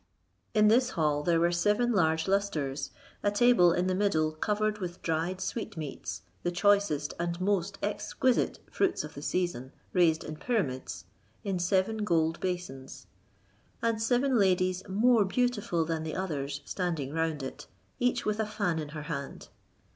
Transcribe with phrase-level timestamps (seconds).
[0.55, 2.89] In this hall there were seven large lustres,
[3.21, 9.03] a table in the middle covered with dried sweetmeats, the choicest and most exquisite fruits
[9.03, 11.05] of the season, raised in pyramids,
[11.43, 13.05] in seven gold basins;
[13.83, 17.67] and seven ladies more beautiful than the others standing round it,
[17.99, 19.49] each with a fan in her hand.